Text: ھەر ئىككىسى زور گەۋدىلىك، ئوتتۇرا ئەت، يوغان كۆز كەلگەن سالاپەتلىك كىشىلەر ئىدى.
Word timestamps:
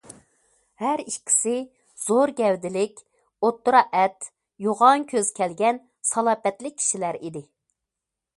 ھەر 0.83 1.01
ئىككىسى 1.01 1.51
زور 2.05 2.33
گەۋدىلىك، 2.39 3.03
ئوتتۇرا 3.43 3.83
ئەت، 4.01 4.29
يوغان 4.69 5.07
كۆز 5.13 5.31
كەلگەن 5.41 5.79
سالاپەتلىك 6.15 6.81
كىشىلەر 6.83 7.23
ئىدى. 7.25 7.47